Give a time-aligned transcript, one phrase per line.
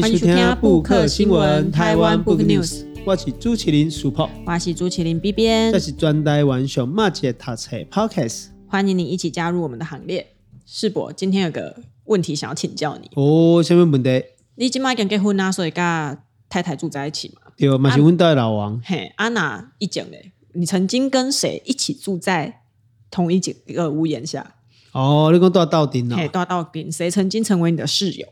[0.00, 2.86] 欢迎收听布克新闻台湾 Book News。
[3.04, 8.46] 我是朱麒麟 Super，我是朱麒麟 B 编，这是专台湾上马街读册 Podcast。
[8.66, 10.26] 欢迎你一起加入我们的行列。
[10.64, 13.10] 世博，今天有个问题想要请教你。
[13.14, 14.24] 哦，什么问题？
[14.54, 15.84] 你今麦刚结婚啊，所以跟
[16.48, 17.52] 太太住在一起嘛？
[17.58, 18.80] 对，嘛是阮家老王。
[18.82, 22.62] 嘿，安娜一讲嘞，你曾经跟谁一起住在
[23.10, 24.54] 同一间一个屋檐下？
[24.92, 26.16] 哦，你讲住到顶了？
[26.16, 28.26] 嘿，住到顶，谁曾经成为你的室友？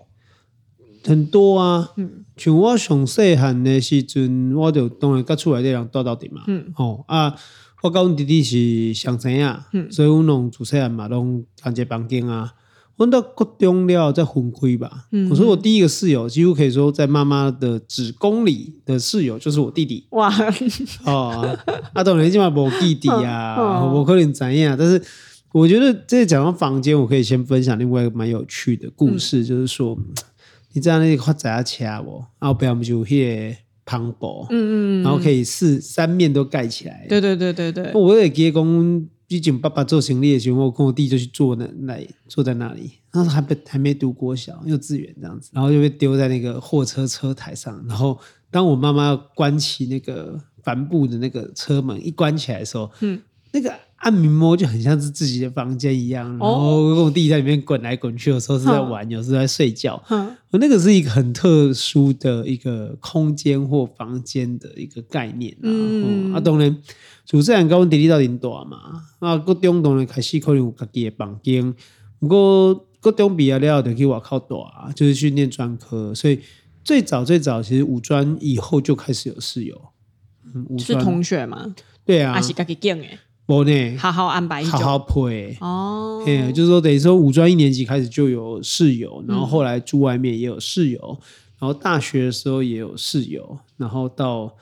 [1.08, 7.34] 很多啊，嗯，像我上细汉的时阵，我就当然跟厝内的人住到底嘛，嗯，哦啊，
[7.82, 12.52] 我跟阮弟弟是上生啊，嗯，所以阮拢自细汉嘛，拢同一个房间啊。
[12.98, 20.04] 阮到国中了再分开吧，嗯，所以我第一个室友几乎可以说在妈妈的子宫里的室友就是我弟弟。
[20.10, 20.28] 哇，
[21.06, 21.56] 哦，
[21.94, 25.00] 啊，当然起码无弟弟啊， 我可能知影，但是
[25.52, 29.96] 我觉得这讲到房间，我可以先分享另外一个蛮有趣的故事，嗯、就是说。
[30.72, 32.24] 你知道那个发财车不？
[32.38, 37.06] 然后不要么就些磅礴，嗯嗯，然后可以四三面都盖起来。
[37.08, 37.92] 对对对对对。
[37.94, 42.92] 我也记得讲，以前爸爸做行李的时候，我跟我弟就去坐那那坐在那里。
[43.12, 47.82] 那时候还没还没读国小，幼稚园这样子，然后就被丢在那个货车车台上。
[47.88, 48.18] 然后
[48.50, 53.20] 当我妈妈要关起那个帆布的那个车门一关起来的时候，嗯，
[53.52, 53.72] 那个。
[53.98, 60.00] 按摩摸就很像是自己的房间一样，然后跟我弟弟在里面滚来滚去，有时候是在玩，有时候在睡觉。
[60.50, 65.56] 我那个是一个很特殊的一个空间或房间的一个概念。
[65.62, 66.74] 嗯，啊，当然，
[67.26, 69.04] 主持人跟我弟弟到底大嘛？
[69.18, 71.74] 啊，各中当然开始可能有自己的房间，
[72.20, 74.64] 不过各中毕业了就去外口住，
[74.94, 76.14] 就是去念专科。
[76.14, 76.40] 所以
[76.84, 79.80] 最早最早其实五专以后就开始有室友。
[80.54, 81.74] 嗯，是同学吗？
[82.06, 83.04] 对啊，还是自己建的？
[83.48, 86.22] 不呢，好好安排，好好配哦。
[86.22, 91.24] 嘿，就是说，等于说，五专一年级开始就有室友，然后后来住外面也有室友，嗯、
[91.60, 94.54] 然后大学的时候也有室友，然后到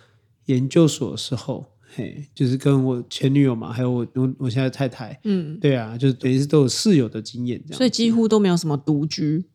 [0.45, 1.67] 研究所的时候，
[1.97, 9.47] 嘿，就是跟我前女友嘛，还有我我我现在太太，嗯，对啊，就是等于是都有室友的经验，这样，所以几乎都没有什么独居。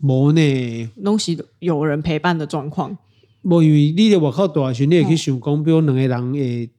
[0.00, 2.96] 无呢，东西有人陪伴的状况。
[3.42, 6.70] 无，因为你在外口大学，你也可以想讲，比如两个人诶。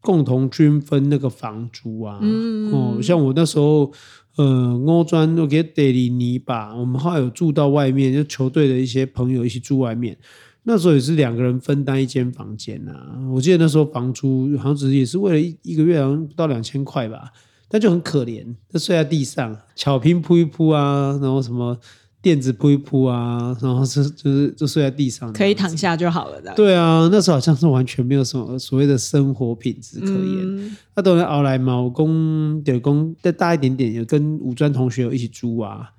[0.00, 3.92] 共同均分那个房租啊，嗯、哦，像我那时候，
[4.36, 10.16] 呃，欧专我给德里尼吧，我们后来有住到外面，就球队的一些朋友一起住外面，
[10.62, 13.18] 那时候也是两个人分担一间房间啊。
[13.32, 17.30] 我记得那时候房租好像只是也是为了一一个月好像不到两千块吧，
[17.68, 21.78] 但就很可怜，就睡在地上，巧拼铺一铺啊，然后什么。
[22.22, 26.40] 垫子铺一铺啊，然后是就是就睡在地上，可以躺下就好了。
[26.54, 30.76] 对啊，那时候好像是完全没有什么所谓的生活品质可言。
[30.94, 35.92] 那当然熬来嘛，我公点公再大一点点，有跟五专同学有一起租啊。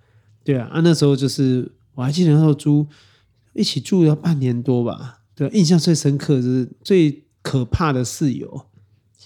[0.44, 2.86] 对啊，啊那时候就是我还记得那时候租
[3.54, 5.22] 一起住要半年多吧。
[5.34, 8.68] 对，印象最深刻就是最可怕的室友，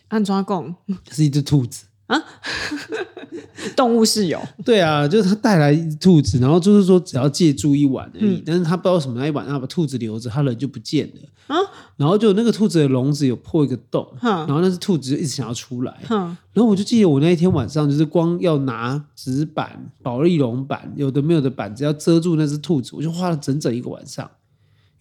[0.08, 0.74] 安抓贡
[1.12, 2.24] 是一只兔子啊。
[3.76, 11.22] 动物室友，对啊，就是他带来兔子，然后就是说只要借住一晚而已，嗯、但是他不知道什么那一晚，他把兔子留着，他人就不见了。
[11.48, 11.56] 啊。
[11.98, 24.30] 然后就那个兔子的笼子有破一个洞，嗯、然后那只兔子就一直想要出来，嗯、然后我就记得我那一天晚上就是光要拿纸板、保利龙板，有的没有的板子要遮住那只兔子，我就花了整整一个晚上。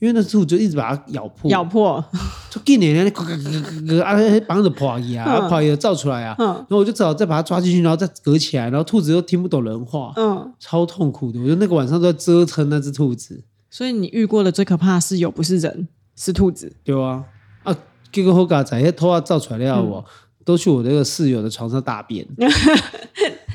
[0.05, 2.05] 因为那兔子就一直把它咬破，咬破，
[2.51, 4.15] 就给你那咯咯咯咯啊，
[4.47, 11.41] 绑着破一啊，破一造出来啊，然后我就只好再把它抓进去，然后再隔起来，然后兔子又听不懂人话，嗯，超痛苦的。
[11.41, 13.43] 我觉得那个晚上都在折腾那只兔子。
[13.71, 16.71] 所以你遇过的最可怕的室友不是人，是兔子。
[16.85, 17.25] 对啊，
[17.63, 17.75] 啊，
[18.13, 20.05] 结果后嘎仔，那头发照出来了，我
[20.45, 22.27] 都去我那个室友的床上大便。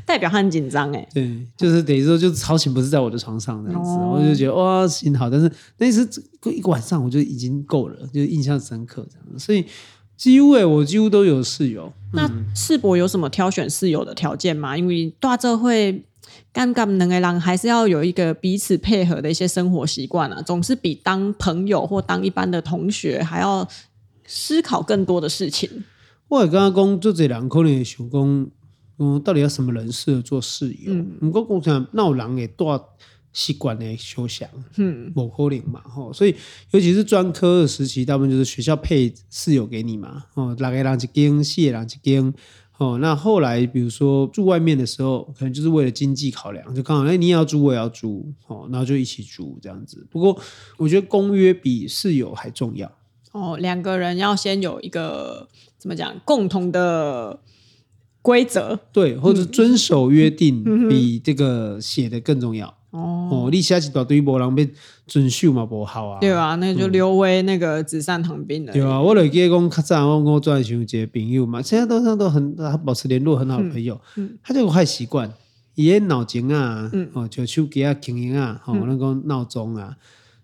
[0.09, 6.09] 代表他很紧张哎，对，就是等于说，就是吵醒不是在我的床上这样子，哦、我就觉得哇，幸好，但是那次
[6.45, 9.63] 一个晚上我就已经够了，就印象深刻这样子，所以
[10.17, 11.93] 几乎哎，我几乎都有室友。
[12.13, 14.75] 那世博有什么挑选室友的条件吗？
[14.75, 16.03] 因为大这会
[16.51, 23.67] 尴尬能个人还是要有一个彼此配合的一些生活习惯啊，总是比当朋友或当一般的同学还要
[24.25, 25.69] 思考更多的事情。
[26.29, 28.49] 我刚刚讲，就这两可能想讲。
[28.99, 30.93] 嗯，到底要什么人适合做室友？
[31.21, 32.97] 不过我想闹人也多
[33.31, 36.35] 习惯的休想，嗯，某科领嘛，吼，所以
[36.71, 42.33] 尤其是专科的时期，大部分就是学校配室友给你嘛，哦，两个人一间，四个人一间，
[42.77, 50.05] 哦，那后来比如说住外面的时候，可能就是为了经济考量，就刚好哎，你也要租，我也要租，哦，然后就一起住这样子。
[50.09, 50.37] 不过
[50.77, 52.91] 我觉得公约比室友还重要。
[53.31, 55.47] 哦，两个人要先有一个
[55.77, 57.39] 怎么讲共同的。
[58.21, 58.79] 规则。
[58.91, 62.67] 对，或者遵守约定比这个写的更重要。
[62.91, 64.67] 哦，哦，你写一大堆无人要
[65.05, 66.19] 遵守嘛，不好啊。
[66.19, 68.73] 对啊，那就留为那个纸上谈兵了。
[68.73, 74.25] 对啊，我记得讲较早我我转学一个朋友嘛，现在都都很保持联络很好的朋友，嗯。
[74.25, 75.31] 嗯、他就有坏习惯，
[75.75, 79.95] 伊个脑筋啊，嗯、哦，就手机啊、轻音啊，哦，那个闹钟啊，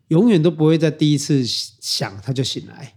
[0.10, 2.94] 永远都不会在第一次响他就醒来。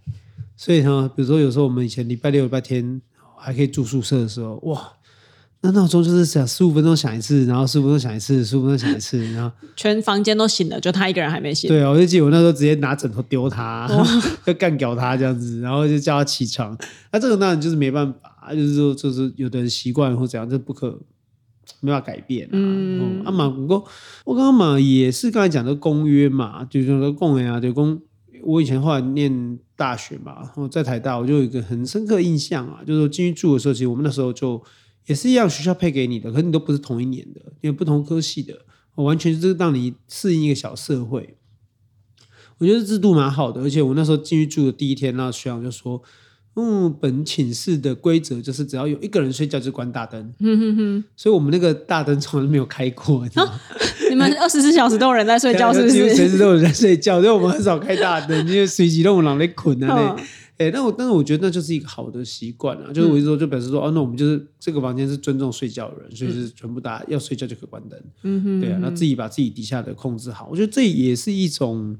[0.58, 3.00] 所以呢，比如说有时候我们以前礼拜六、礼拜天
[3.38, 4.92] 还可以住宿舍的时候，哇。
[5.60, 11.66] 那闹钟就是想十五分钟响一次，然后十五分钟响一次，十五分钟响一次，然后全房间都醒了，就他一个人还没醒。
[11.66, 13.88] 对啊，我就记得我那时候直接拿枕头丢他，
[14.46, 16.78] 就 干掉他这样子，然后就叫他起床。
[17.10, 20.96] 那这个当然就是没办法，就是说，就是有的人习惯或怎样，这不可
[21.80, 22.50] 没办法改变啊。
[22.52, 23.84] 嗯，啊嘛，不过
[24.26, 28.00] 我刚刚嘛也是刚才讲的公约嘛，就是说公约啊，就公。
[28.42, 34.62] 我以前后来念大学嘛，然后在台大，我就有一个很深刻印象啊，就是说进去住的时候，其实我们那时候就。
[35.06, 41.38] 也是一样，学校配给你的，可是你都不是同一年的，因为不同科系的，完全就是让你适应一个小社会。
[42.58, 46.02] 我觉得制度蛮好的，而且我那时候进去住的第一天，那学长就说
[46.60, 53.24] ：“嗯，本寝室的规则就是只要有一个人睡觉就关大灯。”嗯哼哼，所以我们那个大灯从来没有开过。
[53.26, 53.60] 你，啊、
[54.10, 56.14] 你们二十四小时都有人在睡觉， 是不是？
[56.16, 60.16] 随时都有人在睡觉，所以我们很少开大灯， 因为随时都有人在困啊。
[60.58, 67.96] 哎、欸，那我但是我觉得那就是一个好的习惯啊，就是我一直说就表示说，哦、嗯啊，那我们就是这个房间是尊重睡觉的人，所以是全部大家要睡觉就可以关灯。
[68.24, 71.96] 嗯哼，对啊，那自己把自己底下的控制好，我觉得这也是一种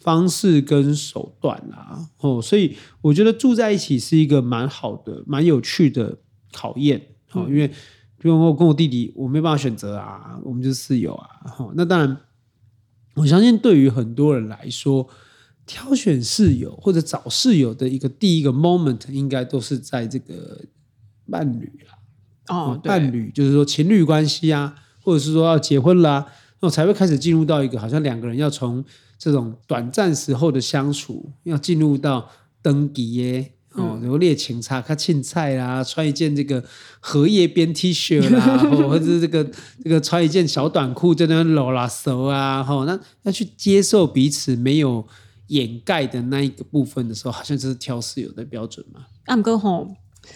[0.00, 2.08] 方式跟手段啊。
[2.18, 6.18] 哦，所以我觉得住在一起是一个蛮好的、蛮有趣的
[6.52, 7.00] 考验。
[7.32, 11.28] 哦，因为比如我跟我弟弟，我没办法选择啊，我们就是室友啊。
[11.58, 12.16] 哦，那当然，
[13.14, 15.08] 我相信对于很多人来说。
[15.66, 20.60] 挑选室友或者找室友的一个第一个 moment，应该都是在这个
[21.30, 21.94] 伴侣啦。
[22.48, 26.26] 哦，伴侣就是说情侣关系啊，或者是说要结婚啦，
[26.58, 28.84] 那我才会开始进入到一个好像两个人要从
[29.20, 32.28] 这种短暂时候的相处，要进入到
[32.60, 36.64] 登基耶哦，然后列请茶、看青菜啦，穿一件这个
[36.98, 38.58] 荷叶边 T 恤啦，
[38.88, 39.44] 或者是这个
[39.84, 45.06] 这个穿一件小短裤在那搂拉手啊，吼，那要去接受彼此没有。
[45.50, 49.00] 掩盖的那一个部分的时候，好像就是挑室友的标准嘛。
[49.24, 49.92] 啊，不过吼，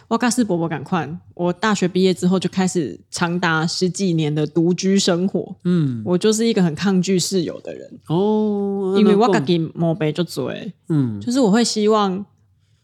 [0.08, 5.56] 我跟世伯伯赶快，我大学毕业之后就开始长达十几年的独居生活。
[5.64, 10.72] 嗯，我就是一个很抗拒室友的人哦，因为我自己毛病就嘴。
[10.88, 12.24] 嗯，就是我会希望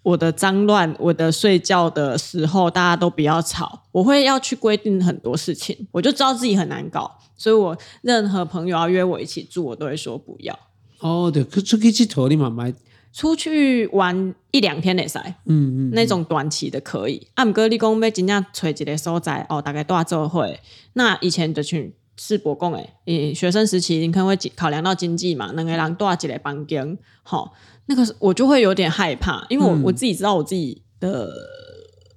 [0.03, 3.83] 我的脏乱，我的睡觉的时候大家都不要吵。
[3.93, 10.59] 我会要去规定很多事情，我就知道自己很难搞，所以我任何朋友要约我一起住，我都会说不要。
[11.01, 12.71] 哦，对，出去去托你妈妈，
[13.13, 17.27] 出去玩一两天的噻，嗯嗯，那种短期的可以。
[17.35, 20.61] 啊，毋过你讲要真正找一个所在，哦，大概多少周会？
[20.93, 27.53] 那以前就去世博讲诶，诶，学生时期你可能会考量到经济嘛，两个人多少几个房间，好，
[27.87, 31.29] 那个我就会有点害怕，因为我、嗯、我自己知道我自己的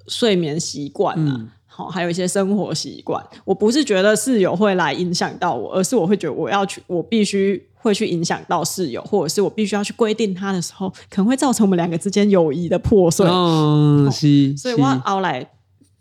[0.07, 7.67] 睡眠习惯啊，好、嗯，还有一些生活习惯，我不是觉得室友会来影响到我，而是我会觉得我要去，我必须。
[7.83, 13.27] 会去影响到室友，或者是我必须要去规定他的时候，可能会造成我们两个之间友谊的破碎。
[13.27, 15.45] 哦，是，所以我后来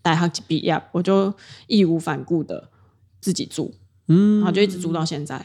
[0.00, 1.34] 大学毕业，我就
[1.66, 2.68] 义无反顾的
[3.20, 3.74] 自己住，
[4.06, 5.44] 嗯，然后就一直住到现在，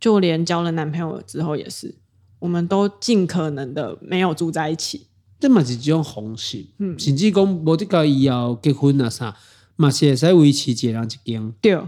[0.00, 1.94] 就连交了男朋友之后也是，
[2.38, 5.08] 我们都尽可能的没有住在一起。
[5.38, 9.36] 这嘛是一种方式，嗯，甚至讲无得个以后结婚啊啥，
[9.76, 11.52] 嘛是会使维持一人一间。
[11.60, 11.78] 对。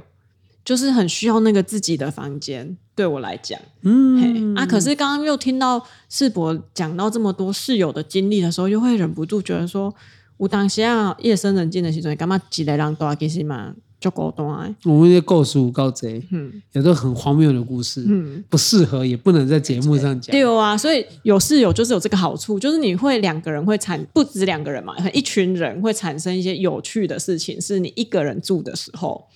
[0.65, 9.95] 就是很需要那个自己的房间，对我来讲，嗯啊，可是刚刚又听到世博讲到这么多室友的经历的时候，又会忍不住觉得说，
[10.39, 14.75] 我当下夜深人静的时候，干嘛几个人住其实嘛就孤单。
[14.85, 20.33] 我们的故事高贼，嗯，有的很荒谬的故事，嗯，不适合也不能在节目上讲。
[20.33, 29.27] 对啊，所以有室友就是有这个好处，就是你会两个人会产不止两个人嘛，一群人会产生一些有趣的事情，是你一个人住的时候。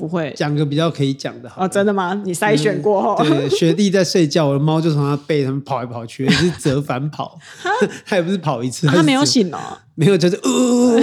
[0.00, 0.32] 不会。
[0.34, 2.14] 讲个比较可以讲的好哦，真的吗？
[2.24, 7.38] 你筛选过后，嗯、对，学弟在睡觉，我的猫就从他背上跑来跑去，也是折返跑，
[8.06, 9.58] 他也不是跑一次，他没有醒哦，
[9.94, 11.00] 没有，就是呃，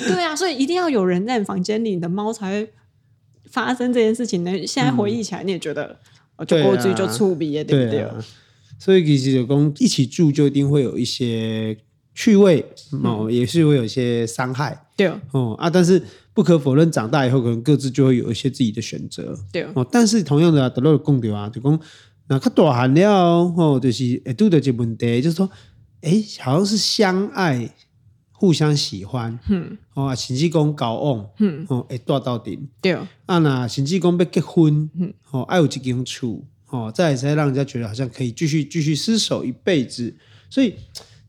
[0.08, 2.72] 对啊，所以一定要有人在房间里，你的猫才会
[3.50, 4.42] 发生这件事情。
[4.42, 4.66] 呢。
[4.66, 5.98] 现在回忆起来，你也觉得，
[6.36, 8.08] 嗯、就过去就触鼻也对不对？
[8.78, 11.76] 所以其实有公一起住，就一定会有一些
[12.14, 12.64] 趣味
[13.04, 15.10] 哦，嗯、也是会有一些伤害，对。
[15.32, 16.02] 哦啊，但是。
[16.32, 19.36] 不可否认，长大以后可能各自就会有一些自己的选择。
[19.52, 19.66] 对。
[19.74, 21.80] 哦，但是同样的啊，德勒共对啊，就讲
[22.28, 23.10] 那他大汉了
[23.56, 25.50] 哦，就是诶，都的这问题，就是说，
[26.02, 27.74] 哎，好像是相爱
[28.30, 40.14] 互相喜欢，嗯，哦，甚至讲交往，嗯，哦，会大到顶，对，啊，那甚至讲要结婚，嗯，哦，爱有一间厝，哦，再才让人家觉得好像可以继续继续厮守一辈子，
[40.48, 40.74] 所以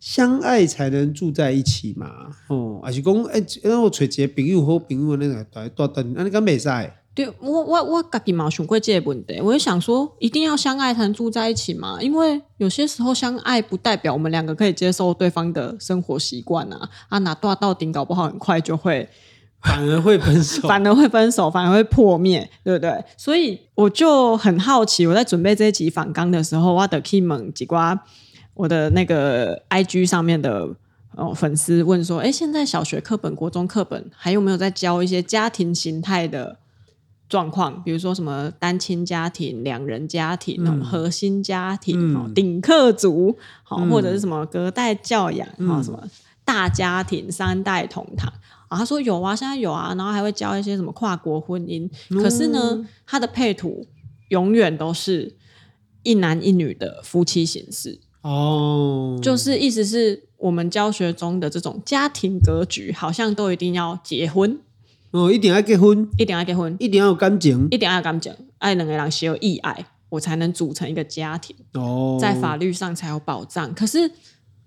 [0.02, 2.10] 相爱才能住在一起嘛，
[2.48, 6.98] 哦，还是讲，哎，那我找一个朋友好朋友那个住住到底，那你敢没在？
[7.14, 12.02] 对我我我自己嘛想过这个问题，我就想说，一定要相爱才能住在一起嘛？
[12.02, 19.08] 因为有些时候相爱不代表我们两个可以接受对方的生活习惯啊啊，哪断到顶搞不好很快就会
[19.62, 23.06] 反而会分手，反而会分手，反而会破灭，对不对？
[23.16, 28.04] 所以我就很好奇，我在准备这一集反纲的时候，我的 key 们几瓜
[28.54, 30.68] 我的那个 IG 上面的
[31.16, 36.58] 哦粉丝问说，哎，现在小学课本、国中课本还有没有在教一些家庭形态的？
[37.32, 46.04] 状况，比如说什么单亲家庭、两人家庭、嗯、核心家庭、嗯、顶客族，好、嗯，或者是什么隔代教养，然后、嗯、什么
[46.44, 48.30] 大家庭、三代同堂
[48.68, 48.80] 啊？
[48.80, 51.90] 他说有啊，现在有啊，然后还会教一些什么跨国婚姻。
[52.10, 53.88] 嗯、可是呢，他的配图
[54.28, 55.38] 永远都是
[56.04, 64.60] 一男一女的夫妻形式哦，就是意思是我们教学中的这种家庭格局，好像都一定要结婚。
[65.12, 71.56] 哦，一定要结婚，一定要结婚，一定要有感情，一定要有感情，爱两个人需要义爱，我才能组成一个家庭。
[71.74, 73.74] 哦，在法律上才有保障。
[73.74, 74.10] 可是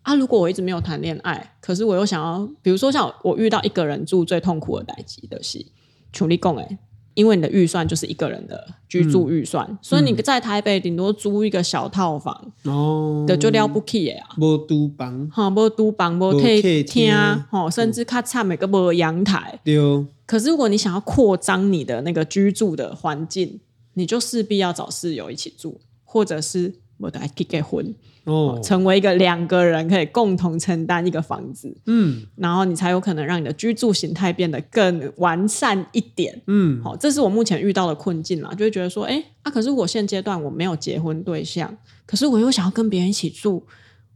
[0.03, 5.65] 啊，如果我一直没有谈恋爱，可是我又想要，比如说像我遇到一个人住最痛苦的代际的是，
[6.13, 6.79] 处理共诶。
[7.15, 16.43] 因为你的预算就是一个人的居住预算，嗯、所以你在台北顶多租一个小套房，哦，的就了不起呀，无租房，哈，无租房，无客
[16.87, 17.13] 厅，
[17.51, 20.07] 哈，甚至较差每个无阳台，对、嗯。
[20.27, 23.61] 可是如果你想要扩张你的那个居住的环境，
[23.95, 27.95] 你就势必要找室友一起住，或者是我的结结婚。
[28.25, 43.63] 哦，成为一个两个人可以共同承担一个房子，嗯，然后你才有可能让你的居住形态变得更完善一点，嗯，好，这是我目前遇到的困境啦，就会觉得说，哎，啊，可是我现阶段我没有结婚对象，可是我又想要跟别人一起住，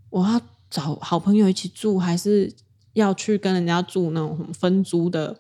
[0.08, 2.50] 我要找好朋友一起住，还是
[2.94, 5.37] 要去跟人家住那种分租的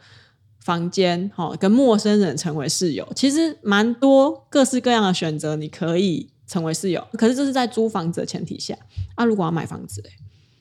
[0.58, 6.28] 房间，好，跟陌生人成为室友，其实蛮多各式各样的选择，你可以。
[6.48, 8.74] 成为室友，可是这是在租房子的前提下。
[9.14, 10.02] 啊，如果要买房子，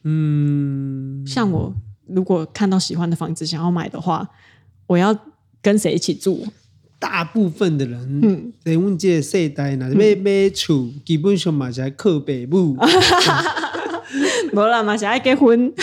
[0.04, 1.74] 嗯，像我
[2.06, 4.30] 如果看到喜欢的房子想要买的话，
[4.86, 5.18] 我要
[5.62, 6.46] 跟谁一起住？
[7.00, 12.78] 大部分的人，嗯，在我们这世代呢，买买厝基本上嘛是要靠父母。
[14.54, 15.74] 没了嘛，想要结婚，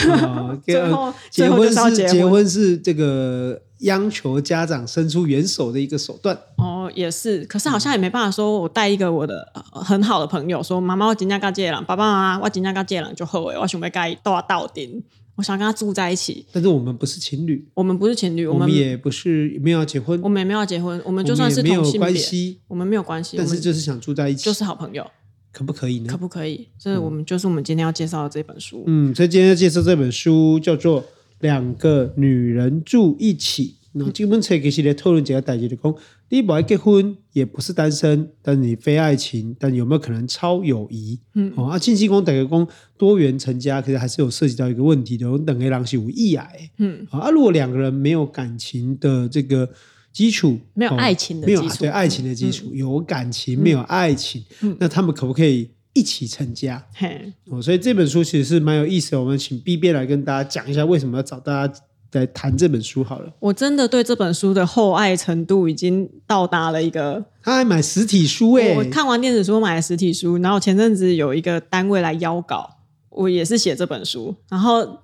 [0.64, 3.60] 最后结婚是结婚是这个。
[3.80, 15.02] 央求家长伸出援手的一个手段哦，也是，可是好像也没办法说，我带一个我的很好的朋友说，妈妈我今天跟这个人，爸爸妈妈我今天跟这个人就好哎，我准备跟他到顶，
[15.36, 16.46] 我想跟他住在一起。
[16.52, 25.04] 但是我们不是情侣，我们不是情侣，我们也不是没有要结婚，我们也没有要结婚，我们就算是同性别，没有关系，我们没有关系，但是就是想住在一起，就是好朋友，
[25.52, 26.06] 可不可以呢？
[26.10, 26.68] 可不可以？
[26.78, 31.02] 这是我们、嗯、就是我们今天要介绍的这本书，嗯，所以今天要介绍这本书叫做
[31.40, 33.76] 《两个女人住一起》。
[33.96, 35.94] 那这本书其实来讨论这个代志的讲，
[36.28, 41.16] 你不爱结婚，也不是单身，但你非爱情，但有没有可能超友谊？
[41.34, 49.70] 嗯，哦，啊，亲戚讲等于讲多元成家，可是还是有涉及到一个问题的，等个人是有意癌，嗯，啊，如果两个人没有感情的这个
[50.12, 56.84] 基础，没有爱情的基础，没有对爱情的基础，嗯、有感情没有爱情，嗯、那他们可不可以一起成家？
[56.94, 61.80] 嘿，哦，所以这本书其实是蛮有意思的，我们请 B B 来跟大家讲一下为什么要找大家。
[62.18, 63.32] 来谈这本书好了。
[63.40, 67.24] 我真的对这本书的厚爱程度已经到达了一个。
[67.42, 68.74] 他还买实体书哎！
[68.76, 70.38] 我看完电子书，买了实体书。
[70.38, 72.68] 然后前阵子有一个单位来邀稿，
[73.10, 74.34] 我也是写这本书。
[74.48, 75.00] 然后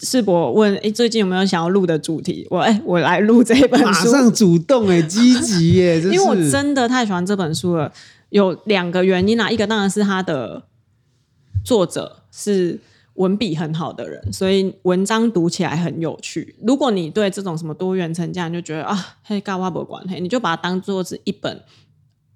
[0.00, 6.00] 世博问：“哎，最近有没有想要录的主题？”我哎，我来录这本书，马上主动哎，积极耶！
[6.00, 7.92] 因为我真的太喜欢这本书了。
[8.30, 10.64] 有两个原因啊，一个当然是他的
[11.64, 12.80] 作者是。
[13.16, 16.54] 文笔很好的人，所以文章读起来很有趣。
[16.62, 21.62] 如果你对这种什么多元成家，你就觉得啊，嘿，跟我没关系，你就把它当做是一本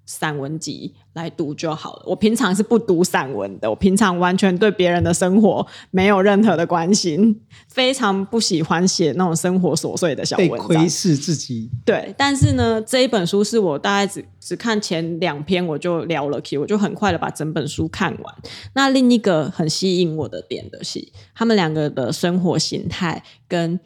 [0.05, 2.03] 散文集来读就好了。
[2.05, 10.57] 我平常是不读散文的，我平常完全对别人的生活没有任何的关心，非常不喜欢写那种生活琐碎的小文章。
[10.57, 11.69] 被窥视自己。
[11.85, 18.35] 对，但是呢，这一本书是我大概只只看前两篇，我就聊了起，我就很快的把整本书看完。
[18.73, 23.79] 那另一个很吸引我的点的是，他们两个的生活形态跟。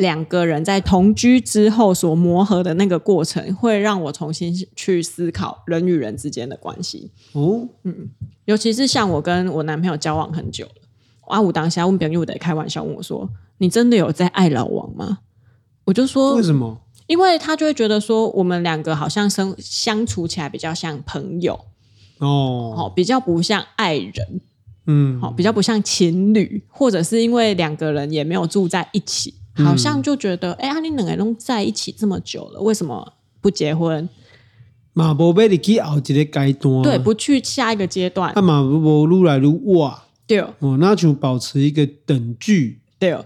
[0.00, 7.10] 两个人在同居之后所磨合的那个过程，会让我重新去思考人与人之间的关系。
[7.32, 8.08] 哦，嗯，
[8.46, 10.82] 尤其是像我跟我男朋友交往很久了，
[11.28, 15.18] 阿武当下问朋友得开玩笑问我说：“你真的有在爱老王吗？”
[15.86, 21.58] 我就说：“为什么？”因为他就会觉得说，我们两个好像生相处起来比较像朋友
[22.18, 24.40] 哦，好，比较不像爱人，
[24.86, 34.08] 嗯，好，比较不像情侣，或者是因为两个人也没有住在一起，好像就觉得，哎、嗯，你两个人在一起这么久了，为什么不结婚？
[34.92, 40.40] 马博贝你去熬一个阶段，对，不去下一个阶段，他马博越来越哇，对。
[40.40, 43.16] 哦，那就保持一个等距，对。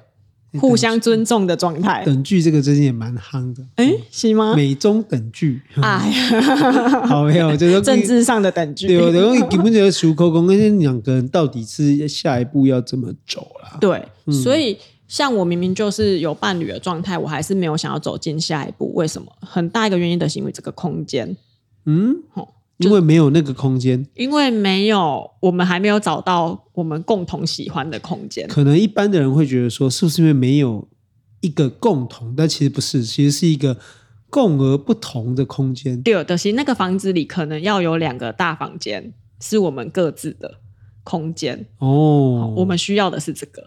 [0.60, 4.54] 互相尊重的状态，等距这个最近也蛮夯的，哎，是吗？
[4.54, 8.86] 美中等距，哎呀， 好没有，就是政治上的等距。
[8.86, 13.78] 对，我等于基本就是熟口供，那两个人到底是下一步要怎么走啦？
[13.80, 14.78] 对，所以
[15.14, 18.92] 像我明明就是有伴侣的状态，我还是没有想要走进下一步。
[18.94, 19.28] 为什么？
[19.38, 21.37] 很大一个原因的是因为这个空间，
[21.85, 22.16] 嗯，
[22.78, 28.49] 因为没有那个空间，因为没有，我们还没有找到我们共同喜欢的空间。
[28.49, 30.88] 可能一般的人会觉得说，是不是因为没有
[31.42, 32.35] 一个共同？
[32.37, 33.76] 但其实不是，其实是一个
[34.28, 36.02] 共而不同的空间。
[36.02, 40.59] 对，的是那个房子里可能要有两个大房间，是我们各自的
[41.04, 41.64] 空间。
[41.78, 43.64] 哦，我们需要的是这个。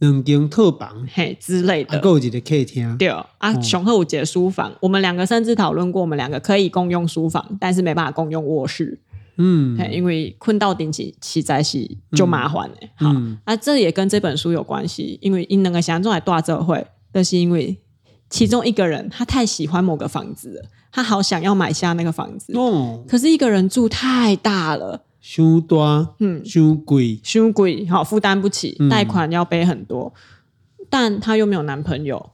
[0.00, 2.96] 两间套房，嘿之类的，够几个客厅。
[2.98, 8.98] 对啊，雄厚姐书房，我们两个甚至讨论过，我们两个可以共用书房，但是没办法共用卧室。
[9.36, 12.76] 嗯，因为困到顶起起在起就麻烦了。
[12.96, 13.14] 好，
[13.46, 17.78] 那这也跟这本书有关系，因为因那个想中来大这会，但是因为
[18.28, 22.52] 其中一个人他太喜欢某个房子了，他好想要买下那个房子。
[22.54, 25.04] 哦，可是一个人住太大了。
[25.22, 30.12] 太大，嗯，太贵，太贵，好负担不起，贷款要背很多，
[30.78, 32.30] 嗯、但她又没有男朋友，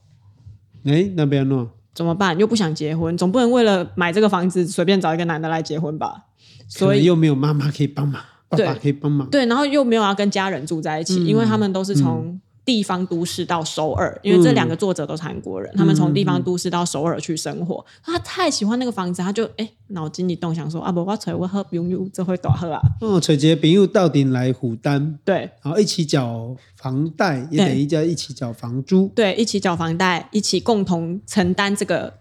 [0.85, 1.69] 哎、欸，那边呢？
[1.93, 2.37] 怎么办？
[2.37, 6.25] 又不想结婚，总不能为了买这个房子随便找一个男的来结婚吧？
[6.67, 12.39] 所以又没有妈妈可以帮忙，爸爸可以帮忙，对，然后又没有要跟家人住在一起，嗯、因为他们都是从。
[12.67, 17.77] 嗯地方都市到首尔，因为这两个作者都是韩国人，嗯、他们从地方都市到首尔去生活。
[18.05, 22.79] 嗯、他太喜欢那个房子，他就哎脑筋一动想说啊不，我找我喝朋友这会多好啊。
[22.99, 32.13] 哦，找几个朋友到顶来负担，对，然后一起缴房贷，也等于叫一起缴房租，对，一起缴房贷，一起共同承担这个。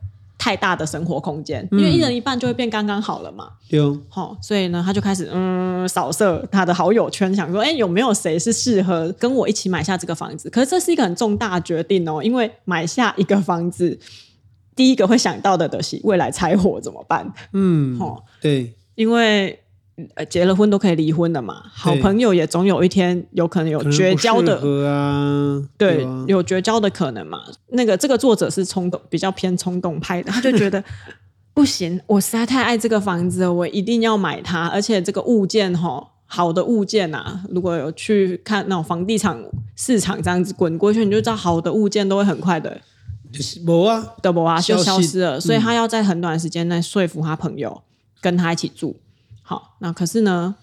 [0.47, 3.49] 太大的生活空间，因为一人一半就会变刚刚好了嘛。
[3.69, 10.49] 对、嗯，好、哦，所以呢，他就开始嗯扫射他的好友圈，想说，哎，有没有谁是适合跟我一起买下这个房子？
[10.49, 13.99] 可是这是一个很重大的决定哦，因为买下一个房子，
[14.77, 17.29] 第一个会想到的东西未来拆伙怎么办？
[17.53, 19.59] 嗯，哦，对，因为。
[20.15, 21.63] 呃，结了婚都可以离婚的嘛。
[21.73, 24.57] 好朋友也总有一天有可能有绝交的，
[24.87, 27.41] 啊、对，啊、有绝交的可能嘛。
[27.69, 30.85] 那个这个作者是冲动，比较偏冲动派的，他就觉得
[31.55, 34.67] 不行，我实在太爱这个房子了，我一定要买它。
[34.67, 39.43] 而且这个物件哈，好的物件啊，如果有去看那种房地产
[39.77, 42.79] 市场这样子滚过去，你就知道好的物件都会很快的，
[43.33, 45.39] 就是没啊，对不啊，就消失了。
[45.39, 47.83] 嗯、所以他要在很短的时间内说服他朋友
[48.21, 48.95] 跟他一起住。
[49.49, 50.57] 好，那可是呢，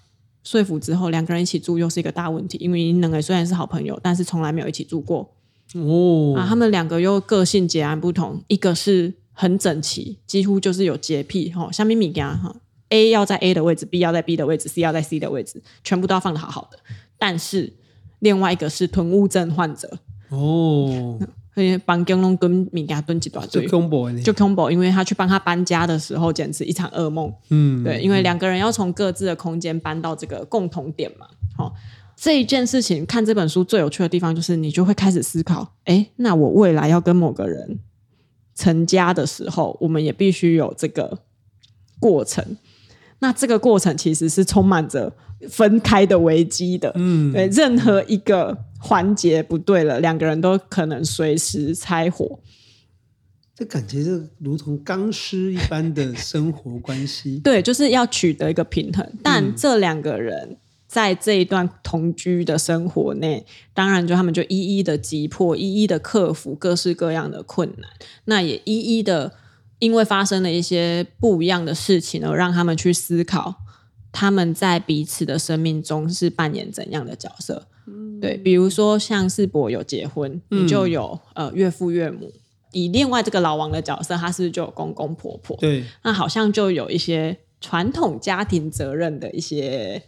[0.44, 5.34] 说服之后两个人一起住又是一个大问题，因为两个虽然是好朋友，但是从来没有一起住过。
[5.76, 12.54] 哦，啊，他们两个又个性截然不同，一个是很整齐，几乎就是有洁癖，哈，像咪咪家哈
[12.90, 16.78] ，A 要在 A 的位置，B 要在 B 的位置，C 要在 C 的位置，全部都要放的好好的。
[17.18, 17.72] 但是
[18.20, 19.98] 另外一个是囤物症患者。
[20.28, 21.18] 哦。
[21.54, 27.32] 所以帮江龙蹲米家蹲几多对，就恐怖，就恐怖，因为他去帮他搬家的时候，简直一场噩梦。
[27.50, 31.28] 嗯，对，因为两个人要从各自的空间搬到这个共同点嘛。
[31.56, 31.74] 好、哦，
[32.16, 37.78] 这一件事情看这本书最有趣的地方，就是你就会开始思考：哎，那我未来要跟某个人
[38.56, 41.20] 成家的时候，我们也必须有这个
[42.00, 42.58] 过程。
[43.20, 45.14] 那这个过程其实是充满着
[45.48, 46.92] 分开的危机的。
[46.96, 48.58] 嗯，对，任何一个。
[48.86, 52.38] 环节不对了，两个人都可能随时拆伙。
[53.56, 57.40] 这感觉是如同钢丝一般的生活关系。
[57.46, 59.10] 对，就是要取得一个平衡。
[59.24, 67.90] 但这两个人在这一段同居的生活内，嗯、当然就他们就一一的击破，一一的克服各式各样的困难。
[68.26, 69.32] 那也一一的，
[69.80, 73.56] 因为发生了一些不一样的事情，而让他们去思考，
[74.12, 77.68] 他们在彼此的生命中是扮演怎样的角色。
[78.22, 82.32] 对，比如说像世博有结婚，你就有、嗯、呃岳父岳母。
[82.72, 85.56] 以另外这个老王的角色，他是不是就有公公婆婆？
[85.58, 90.02] 对，那好像就有一些传统家庭责任的一些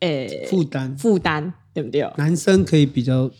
[0.00, 2.06] 诶负担负担，对不对？
[2.18, 3.30] 男生可以比较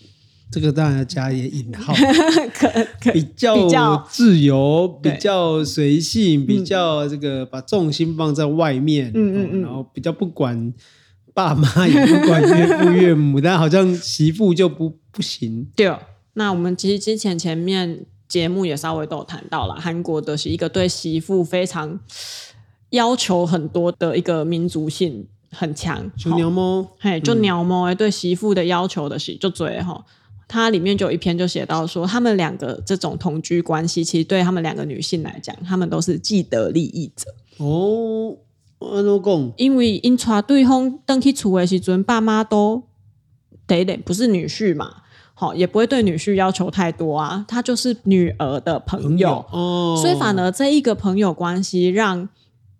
[0.51, 1.93] 这个当然要加一些引号，
[2.55, 10.73] 可可比较自由，比较，比较随性，比较这个把重心放在外面，嗯嗯嗯，然后比较不管。
[11.35, 15.67] 爸妈也不管岳父岳母，但好像媳妇就不不行。
[15.75, 15.93] 对，
[16.35, 21.99] 那我们其实之前前面节目也稍微都有谈到了，韩国的是一个对媳妇非常
[22.91, 30.05] 要求很多的一个民族性很强，就鸟猫，嘿，就鸟猫哎，对媳妇的要求的是就嘴哈。
[30.47, 38.37] 它里面就有一篇就写到说，他们两个这种同居关系，其实对他们两个女性来讲，他们都是既得利益者哦。
[38.93, 39.53] 安怎讲？
[39.57, 42.83] 因为因带对方登去厝的时阵，爸妈都
[43.67, 44.97] 得得不是女婿嘛，
[45.35, 47.45] 好，也不会对女婿要求太多啊。
[47.49, 49.45] 他就是女儿的朋友，
[50.01, 52.29] 所以反而这一个朋友关系让。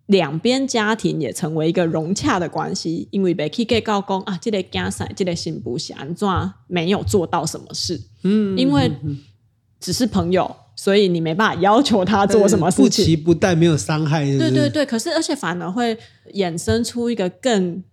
[0.07, 6.27] 两边家庭也成为一个融洽的关系，因为被 K K 告公啊，这个家嫂，这个新妇是安怎
[6.67, 8.91] 没有做到什么事，嗯，因为
[9.85, 14.39] 只是朋友，所以你没办法要求他做什么事情，不期不待，没有伤害是是？
[14.39, 15.95] 对对对，可是而且反而会
[16.33, 17.83] 衍生出一个更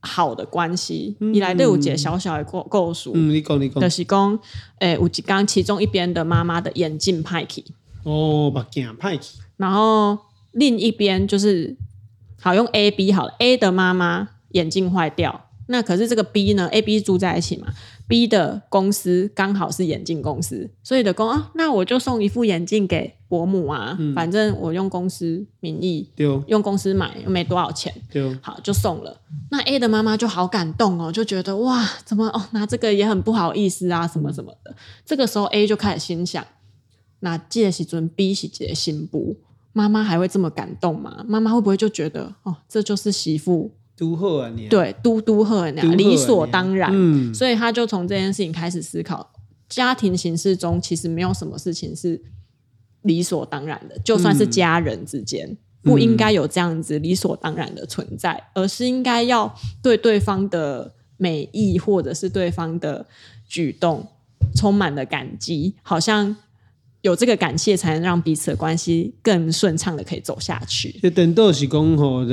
[0.00, 1.16] 好的关系。
[1.20, 4.38] 嗯、你来对我姐小小的构构述，嗯，你讲你讲，就是讲，
[4.80, 7.64] 诶、欸，有一刚其中一边的妈妈的眼镜派去，
[8.02, 10.18] 哦，把镜派去，然后。
[10.52, 11.76] 另一边就是
[12.40, 17.68] 好用 A B 好了，A 的妈妈眼镜坏掉，那可是这个 B 呢？A B 住在一起嘛
[18.10, 26.10] ，B 的公司刚好是眼镜公司，所以的公啊，那我就送一副眼镜给伯母啊，嗯、反正我用公司名义，
[26.48, 27.94] 用公司买又没多少钱，
[28.42, 29.20] 好就送了。
[29.52, 34.74] 那 A 的妈妈就好感动哦，就觉得哇，怎么哦拿这个也很不好意思啊，什么什么的。
[35.06, 36.44] 这个时候 A 就开始心想，
[37.20, 39.36] 那这时尊 B 是一个新妇。
[39.72, 41.24] 妈妈还会这么感动吗？
[41.28, 43.70] 妈妈会不会就觉得哦，这就是媳妇
[44.00, 46.90] 都贺啊，对，都都贺那样理所当然。
[46.90, 49.30] 嗯，所以他就从这件事情开始思考，
[49.68, 52.22] 家庭形式中其实没有什么事情是
[53.02, 63.06] 理所当然的，就算是家人之间，不应该有这样子理所当然的存在，而是应该要对对方的美意或者是对方的
[63.46, 64.08] 举动
[64.56, 66.36] 充满了感激，好像。
[67.02, 70.92] 有这个感谢，才能让彼此的关系更顺畅的可以走下去。
[71.02, 72.26] 就等到是讲吼，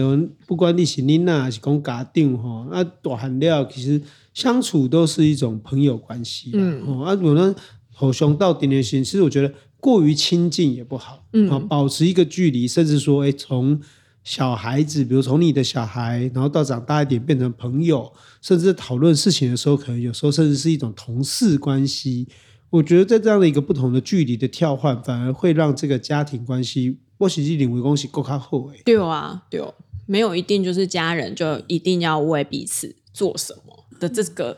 [0.45, 4.01] 不管你是囡仔还是讲家长吼，啊大汉了，其实
[4.33, 6.51] 相处都是一种朋友关系。
[6.53, 7.55] 嗯，啊，我呢，
[7.93, 11.25] 互相到点点心，其实我觉得过于亲近也不好。
[11.31, 13.79] 嗯，保持一个距离，甚至说，哎，从
[14.25, 22.27] 小孩子，比如从你的小孩，然后到长大一点变成朋友，甚至讨论事情的时候，可能有时候甚至是一种同事关系。
[22.69, 28.81] 我觉得在这样的一个不同的距离的跳换，反而会让这个家庭关系，我实际领为恭喜够卡后诶。
[28.83, 29.73] 对啊，对哦，
[30.05, 34.57] 没有一定就是家人就一定要为彼此做什么的这个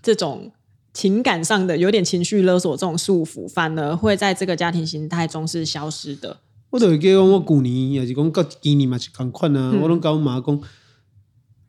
[0.00, 0.52] 这种
[0.94, 6.38] 情感上的有点情绪勒索这种束缚，反而会在这个家庭形态中是消失的。
[6.70, 10.60] 我都会记得我旧年也是讲到今年嘛是同款啊，我拢跟我妈讲，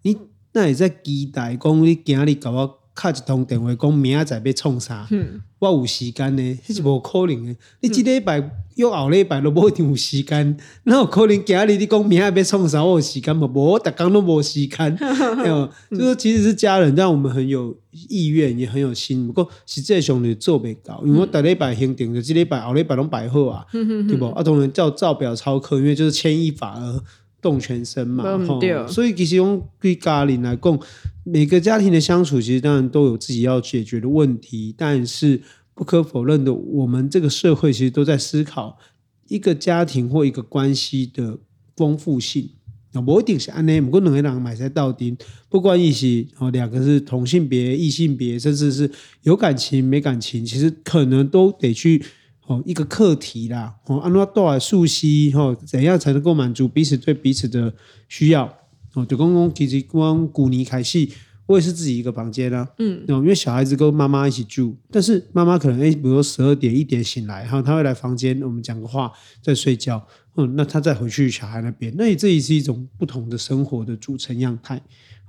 [0.04, 0.16] 你
[0.54, 2.81] 那也在期待讲你今日搞我。
[3.02, 5.08] 卡一通电话讲明仔载要创啥？
[5.10, 7.52] 嗯、我有时间呢，迄是无可能的。
[7.52, 12.84] 嗯、你即礼拜又后礼拜都无一定有时间， 那有可能今日你讲明仔要创啥？
[12.84, 13.48] 我有时间吗？
[13.52, 14.98] 无，我逐工都无时间。
[15.00, 19.26] 嗯、就说其实是家人，让我们很有意愿，也很有心。
[19.26, 24.28] 不过实际上你做袂到，因为我逐礼拜行程，就即礼拜后礼拜拢摆好啊，嗯、对无？
[24.34, 27.02] 啊，当然照照表操课，因为就是牵一发而
[27.42, 28.24] 动全身嘛。
[28.28, 30.80] 嗯、所以其实用对家庭来讲。
[31.24, 35.40] 每个家庭的相处，其实当然都有自己要解决的问题，但是
[35.76, 38.80] 不可否认的，我们这个社会其实都在思考
[39.28, 41.38] 一个家庭或一个关系的
[41.76, 42.50] 丰富性。
[42.94, 45.16] 那不一定是安内，不过两个人买在到底，
[45.48, 48.90] 不管一起哦，两个是同性别、异性别，甚至是
[49.22, 52.04] 有感情没感情，其实可能都得去
[52.52, 53.76] 哦一个课题啦。
[53.86, 57.74] 哦，按照多少数息哦，怎样才能够满足彼此对彼此的
[58.10, 58.46] 需要？
[58.94, 61.14] 哦，就公公其实光古尼开戏，
[61.46, 62.68] 我也是自己一个房间啊。
[62.78, 69.12] 嗯，因为小孩子跟妈妈一起住，但是妈妈可能诶，比如说十二点一点醒来，哈，他会来房间，我们讲个话，
[69.42, 70.06] 再睡觉。
[70.36, 74.82] 嗯，那他再回去小孩那边，那这也是一种不同的生活的组成样态。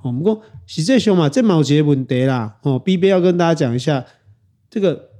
[0.02, 2.58] 哦，不过实际上嘛，这毛节问题啦。
[2.62, 4.04] 哦，B B 要跟大家讲一下，
[4.68, 5.10] 这个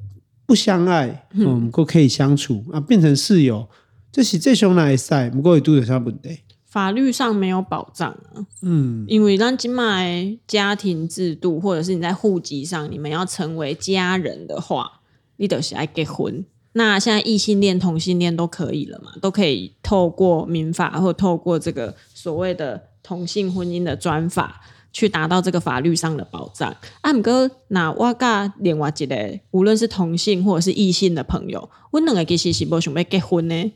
[0.47, 3.69] 不相爱，嗯，不过可以相处啊，变成室友，
[4.11, 6.41] 这是最凶来赛，不过也都有啥问题。
[6.67, 15.01] 法律上没有保障啊，嗯，因为咱今麦家庭制度，或者是你在户籍上，你们要成为家人的话，
[15.37, 16.45] 你都是爱结婚。
[16.73, 26.75] 那现在异性恋、同性恋都可以了嘛，都可以透过民法或透过这个所谓的同性婚姻的专法，去达到这个法律上的保障。
[27.01, 33.73] 啊，不过那我甲另外一个，无论是同性或者是异性的朋友，我两个其实是无想要结婚呢。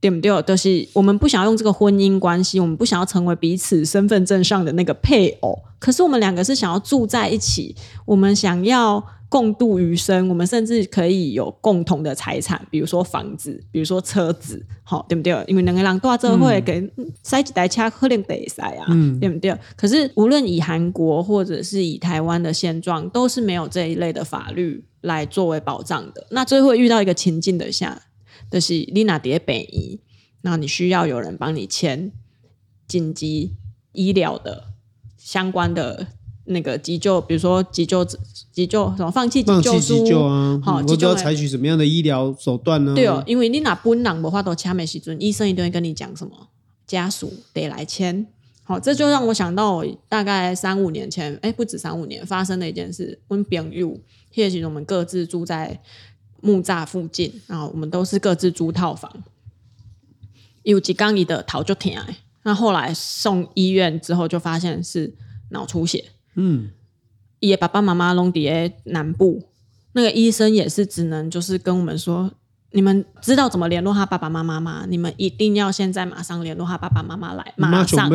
[0.00, 0.42] 对不对？
[0.42, 5.58] 就是我们不想要用这个婚姻关系，我们不想要成为彼此身份证上的那个配偶。
[5.78, 15.32] 可是我们两个是想要住在一起，我们想要共度余生，我们甚至可以有共同的财产，比如说房子，比如说车子，好，对不对？
[15.46, 16.88] 因为两个人大这会给
[17.22, 19.54] 塞几台车，可能得塞啊，嗯、对不对？
[19.76, 26.26] 可是无论以韩国或者是以台湾的现状，都是没有这一类的法律来作为保障的。
[26.30, 28.02] 那最后遇到一个情境的下。
[28.50, 30.00] 就是你那叠北医，
[30.42, 32.12] 那你需要有人帮你签
[32.86, 33.54] 紧急
[33.92, 34.68] 医疗的
[35.16, 36.06] 相关的
[36.44, 38.04] 那个急救，比如说急救、
[38.52, 42.94] 急救什么放弃急救书急救啊，好，我就要采取什么样的医疗手段呢？
[42.94, 46.48] 对哦，因为你那本人无法度签的时阵，医生一定会跟你讲什么，
[46.86, 48.26] 家属得来签。
[48.62, 53.20] 好，这就让我想到我大概三五年前，哎，不止三五年发生的一件事。
[53.26, 53.98] 我们朋友，
[54.32, 55.80] 其实我们各自住在。
[56.46, 59.10] 木栅附近，然后我们都是各自租套房。
[60.62, 61.92] 有几缸里的头就疼，
[62.44, 65.12] 那后来送医院之后，就发现是
[65.50, 66.12] 脑出血。
[66.36, 66.70] 嗯，
[67.40, 69.48] 也爸爸妈妈拢在南部，
[69.92, 72.30] 那个医生也是只能就是跟我们说，
[72.72, 74.86] 你们知道怎么联络他爸爸妈妈吗？
[74.88, 78.08] 你们一定要现在马上联络他爸爸妈妈来，马上。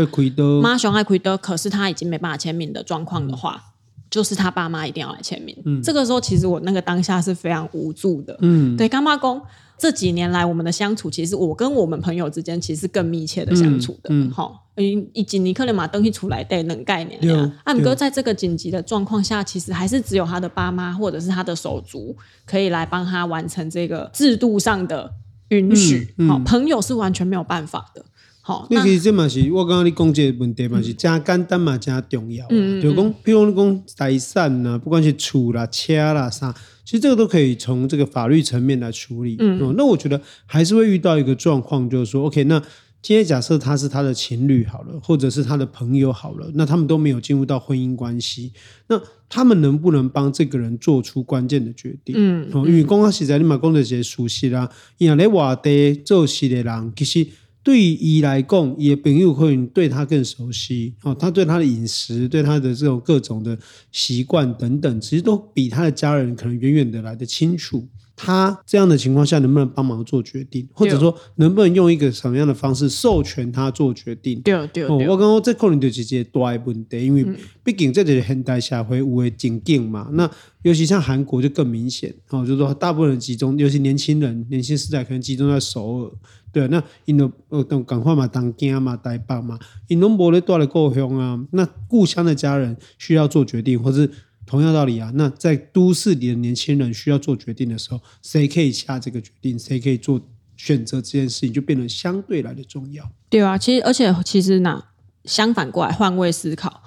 [0.61, 3.70] 妈熊爱亏的，可是他已经没办法签名的状况的话。
[4.11, 5.57] 嗯就是他爸妈一定要来签名。
[5.63, 8.37] 嗯，这个时候其实我那个当下是非常无助的。
[8.41, 9.41] 嗯，对，干妈公
[9.77, 14.09] 这几年来我们的相处，其实我跟我们朋友之间其实更密切的相处的。
[14.09, 17.19] 嗯，好，嗯，以及尼克勒马登一出来的冷概念。
[17.21, 22.13] 对啊，阿姆哥在这个紧急的状况下，其实还是只有他的爸妈或者是他的手足
[22.45, 25.09] 可以来帮他完成这个制度上的
[25.47, 26.13] 允许。
[26.27, 28.03] 好，朋友是完全没有办法的。
[28.43, 36.51] 好，那其实这嘛是我刚刚你讲这个问题嘛是加简单嘛加重要，嗯，就讲比如你讲财产呐，不管是厝啦、车啦啥，
[36.83, 39.35] 其实这个都可以从这个法律层面来处理。
[39.37, 42.59] 嗯，那我觉得还是会遇到一个状况，就是说，OK，那
[43.03, 48.53] 今天假设他是他的情侣好了，或者是他的朋友好了，那他们都没有进入到婚姻关系，
[48.87, 48.99] 那
[49.29, 52.15] 他们能不能帮这个人做出关键的决定？
[52.17, 57.27] 嗯，因为刚刚实在你嘛讲的些熟悉啦，因为在外地做事的人其实。
[57.63, 61.13] 对于伊来讲，也朋友可能对他更熟悉哦。
[61.13, 63.57] 他对他的饮食，对他的这种各种的
[63.91, 67.87] 习惯等等，其实都比他的家人可能远远的来的清楚。
[68.23, 74.39] 他这样的情况下，能不能帮忙做决定，或者说能不能用一个什么样的方式授权他做决定？
[74.41, 75.07] 对对对。
[75.07, 77.25] 我刚刚这可能就是一个大问题，因为
[77.63, 80.07] 毕竟这是现代社会有的情境嘛。
[80.13, 80.29] 那
[80.61, 86.11] 尤其像韩国就更明显哦，就是说大部分人集中，尤其年轻人、年轻世代可能集中在首尔。
[86.53, 89.57] 对，那因为呃，等赶快嘛，当家嘛，带爸嘛，
[89.87, 91.41] 因为没得带来故乡啊。
[91.51, 94.09] 那故乡的家人需要做决定，或是
[94.51, 95.09] 同样道理啊。
[95.15, 100.19] 那在都市里的年轻人需要做决定的时候，谁可以下这个决定，谁可以做
[100.57, 103.09] 选择，这件事情就变得相对来的重要。
[103.29, 104.83] 对啊，其实而且其实呢，
[105.23, 106.83] 相反过来换位思考，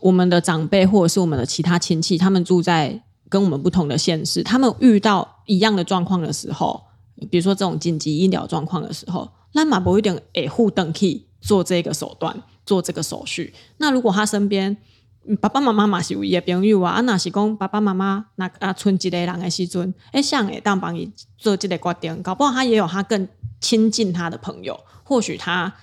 [0.00, 6.84] 我们的长辈或者是我们的其他亲戚，他们住在跟我们不同的县市，他们遇到一样的状况的时候。
[7.30, 13.54] 比如说这种紧急医疗状况的时候，那马博一点诶，互登去做这个手段，做这个手续。
[13.78, 14.76] 那如果他身边
[15.40, 23.28] 爸爸妈妈嘛是有伊的朋友啊，啊那是讲爸爸妈妈那啊村一个人的时阵，诶，像诶当帮伊做这个决定，搞不好他也有他更
[23.60, 25.74] 亲近他的朋友，或许他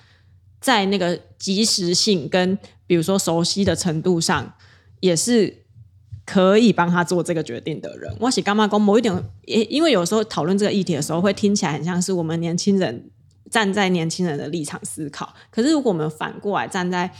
[0.60, 4.54] 在那个及时性跟比如说熟悉的程度上
[5.00, 5.64] 也是。
[6.26, 9.14] 可以帮他做这个决定的人，我是干嘛讲某一点？
[9.44, 13.10] 因为有时候讨论这个议题的时候，会听起来很像是我们年轻人
[13.50, 15.34] 站在年轻人的立场思考。
[15.50, 17.12] 可是如果我们反过来站在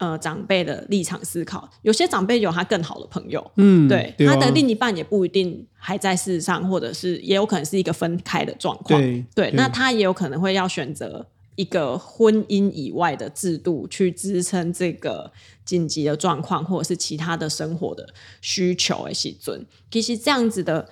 [0.00, 11.28] 呃长辈的立场思考，有些长辈有他更好的朋友，嗯，对，对啊、他的另一半也不一定还在世上，或者是也有可能是一个分开的状况，对，对，对，那他也有可能会要选择。
[11.56, 15.30] 一个婚姻以外的制度去支撑这个
[15.62, 18.08] 紧急的状况，或者是其他的生活的
[18.40, 20.88] 需求哎，希尊，其实这样子的，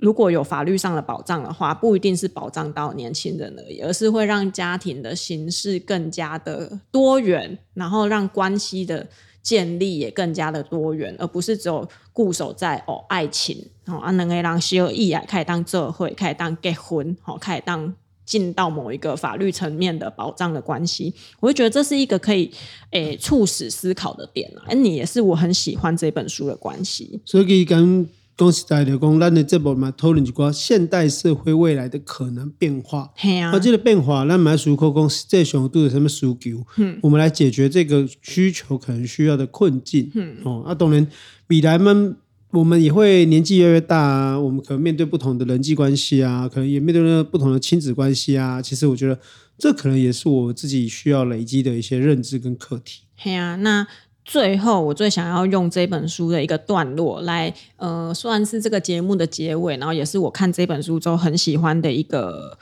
[0.00, 9.06] 如果有法律上的保障的话，不一定是保障到年轻人而已，而是会让家庭的形式更加的多元，然后让关系的
[9.42, 17.94] 建立也更加的多元，而不是只有固守在哦爱情哦啊两个人相依啊，可以当做会，可以当结婚，好，可以当。
[18.26, 22.48] 进到某一个法律层面的保障的关系，我会觉得这是一个可以
[22.92, 24.72] 诶、促使思考的点啊。
[24.72, 27.20] 你也是我很喜欢这本书的关系。
[27.24, 28.08] 所以跟
[28.40, 33.12] 讲实在的讲，咱的这部嘛讨论一寡现代社会未来的可能变化。
[33.18, 36.64] 系啊，而这个变化，咱买书口讲实际上都有什么需求？
[36.78, 40.10] 嗯，我们来解决这个需求可能需要的困境。
[40.14, 41.06] 嗯，哦，啊，当然
[41.48, 42.16] 未来们。
[42.52, 48.60] 我们也会年纪越来越大啊，我们可能面对不同的人际关系啊，可能也面对了不同的亲子关系啊。
[48.60, 49.16] 其实我觉得
[49.56, 53.02] 这可能也是我自己需要累积的一些认知跟课题。
[53.22, 53.86] 对啊，那
[54.30, 62.56] 最后我最想要用这本书的一个段落来，呃，算是这个节目的结尾，然后也是我看这本书之后很喜欢的一个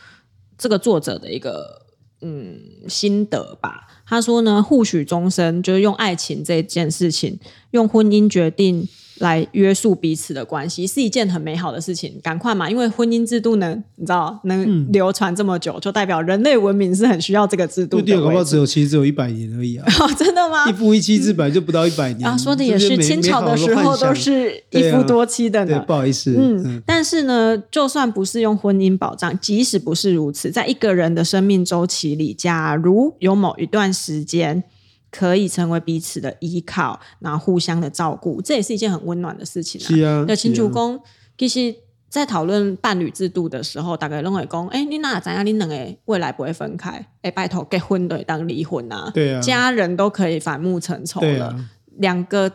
[0.56, 1.82] 这个作者的一个
[2.22, 3.86] 嗯心得吧。
[4.06, 7.38] 他说呢，互许终身就是用爱情这件事情，
[7.72, 8.88] 用婚姻决定。
[9.20, 12.68] 来约束彼此的关系是一件很美好的事情，赶快嘛！
[12.70, 18.02] 因为婚姻制度呢，你知道能流传这么久，嗯、就代表人类文明是很需要这个制度的。
[18.02, 19.86] 对，搞不好只有其实只有一百年而已啊！
[20.00, 20.68] 哦、真的吗？
[20.68, 22.28] 一夫一妻制本来就不到一百年。
[22.28, 25.78] 啊，说的也是，清朝的时候都是一夫多妻的呢。
[25.78, 26.34] 对，不好意思。
[26.38, 34.64] 嗯，嗯但是呢，就算不是用婚姻保障，即使不是如此，在一个人的生命周期里，假如有某一段时间。
[35.10, 39.86] 可以成为彼此的依靠，然后互相的照顾，这也是一件很温暖的事情啊。
[39.88, 41.00] 是啊，那亲主公
[41.36, 41.74] 其实，
[42.08, 47.06] 在讨论伴侣制度的时候，大概认为讲，哎，你哪怎样，你两个未来不会分开？
[47.22, 49.10] 哎，拜托，结婚对当离婚啊？
[49.14, 51.46] 对啊，家人都可以反目成仇了。
[51.46, 52.50] 啊、两个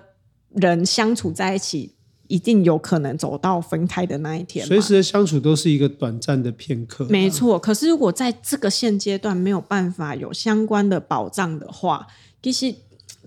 [0.49, 1.95] 人相处在一起，
[2.34, 4.65] 一定有可能走到分开的那一天。
[4.65, 7.06] 随时的相处都是一个短暂的片刻。
[7.08, 12.08] 没错，可是如果在这个现阶段没有办法有相关的保障的话，
[12.41, 12.74] 其实，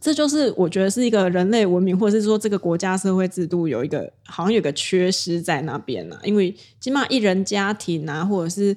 [0.00, 6.18] 这就是我觉得是一个人类文明，或者是说这个国家社会制度有一个好像有个缺失在那边啊。
[6.24, 8.76] 因为起码一人家庭啊，或者是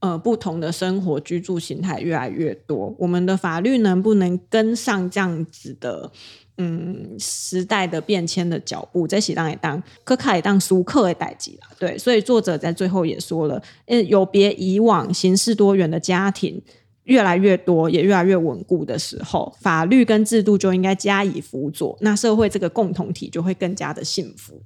[0.00, 6.10] 呃不同的生活居住形态越来越多，我们的法律能不能跟上这样子的
[6.58, 9.08] 嗯时代的变迁的脚步？
[9.08, 11.76] 这是当也当可卡也当苏克的代际了。
[11.78, 16.60] 对，所以作者在最后也说了，呃，有别以往形式多元的家庭。
[17.04, 24.60] 越来越多，也越来越稳固的时候，法律跟制度就应该加以辅佐，那社会这个共同体就会更加的幸福。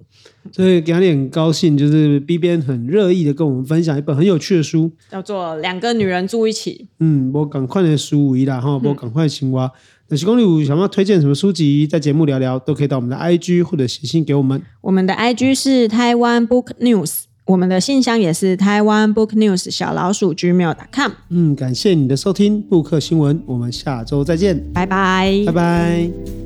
[0.51, 6.89] 所以，给你很高兴，就是 B 边很热意的跟我们分享一本很有趣的书，叫做《两个女人住一起》。
[6.99, 9.71] 嗯，我赶快的书一啦哈，我赶快青蛙。
[10.13, 14.63] 那喜公里想要推荐什么书籍，在节目聊聊，都可以到我们的 IG 或者写信给我们。
[14.83, 17.21] 我们的 IG 是台湾 Book News。
[17.47, 21.13] 我们的信箱也是台湾 Book News 小老鼠 gmail.com。
[21.31, 26.42] 嗯，感谢你的收听，布克新闻，我们下周再见，拜拜，拜拜。